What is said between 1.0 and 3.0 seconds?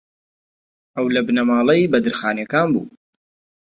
لە بنەماڵەی بەدرخانییەکان بوو